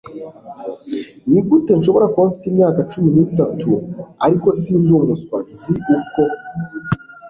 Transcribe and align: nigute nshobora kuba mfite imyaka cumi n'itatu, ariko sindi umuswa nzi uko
nigute 1.29 1.71
nshobora 1.79 2.09
kuba 2.11 2.25
mfite 2.29 2.45
imyaka 2.51 2.79
cumi 2.91 3.09
n'itatu, 3.15 3.69
ariko 4.25 4.47
sindi 4.59 4.89
umuswa 4.99 5.37
nzi 5.51 5.73
uko 5.97 6.21